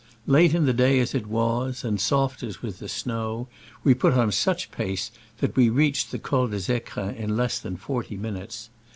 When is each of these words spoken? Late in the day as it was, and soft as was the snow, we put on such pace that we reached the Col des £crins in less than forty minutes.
Late 0.25 0.55
in 0.55 0.65
the 0.65 0.73
day 0.73 0.99
as 0.99 1.13
it 1.13 1.27
was, 1.27 1.83
and 1.83 2.01
soft 2.01 2.41
as 2.41 2.63
was 2.63 2.79
the 2.79 2.89
snow, 2.89 3.47
we 3.83 3.93
put 3.93 4.13
on 4.13 4.31
such 4.31 4.71
pace 4.71 5.11
that 5.37 5.55
we 5.55 5.69
reached 5.69 6.09
the 6.09 6.17
Col 6.17 6.47
des 6.47 6.57
£crins 6.79 7.15
in 7.17 7.37
less 7.37 7.59
than 7.59 7.77
forty 7.77 8.17
minutes. 8.17 8.71